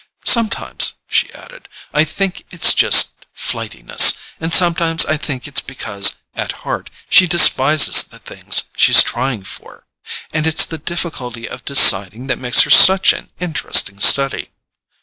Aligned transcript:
"Sometimes," 0.25 0.95
she 1.07 1.31
added, 1.35 1.69
"I 1.93 2.05
think 2.05 2.45
it's 2.49 2.73
just 2.73 3.27
flightiness—and 3.37 4.51
sometimes 4.51 5.05
I 5.05 5.15
think 5.15 5.47
it's 5.47 5.61
because, 5.61 6.15
at 6.33 6.53
heart, 6.65 6.89
she 7.07 7.27
despises 7.27 8.05
the 8.05 8.17
things 8.17 8.63
she's 8.75 9.03
trying 9.03 9.43
for. 9.43 9.85
And 10.33 10.47
it's 10.47 10.65
the 10.65 10.79
difficulty 10.79 11.47
of 11.47 11.65
deciding 11.65 12.25
that 12.33 12.39
makes 12.39 12.61
her 12.61 12.71
such 12.71 13.13
an 13.13 13.29
interesting 13.39 13.99
study." 13.99 14.49